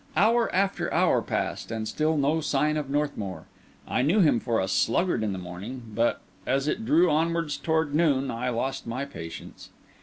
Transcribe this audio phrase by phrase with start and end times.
[0.17, 3.45] Hour after hour passed, and still no sign of Northmour.
[3.87, 7.31] I knew him for a sluggard in the morning; but, as it drew on
[7.61, 9.69] towards noon, I lost my patience.